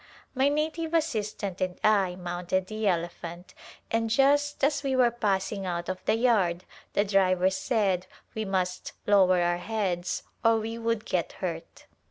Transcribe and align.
My 0.33 0.49
native 0.49 0.95
assistant 0.95 1.61
and 1.61 1.79
I 1.83 2.15
mounted 2.15 2.65
the 2.65 2.87
elephant 2.87 3.53
and 3.91 4.09
just 4.09 4.63
as 4.63 4.81
we 4.81 4.95
were 4.95 5.11
passing 5.11 5.67
out 5.67 5.89
of 5.89 6.03
the 6.05 6.15
yard 6.15 6.63
the 6.93 7.05
driver 7.05 7.51
said 7.51 8.07
we 8.33 8.43
must 8.43 8.93
lower 9.05 9.39
our 9.41 9.57
heads 9.59 10.23
or 10.43 10.57
we 10.57 10.79
would 10.79 11.05
get 11.05 11.33
hurt. 11.33 11.85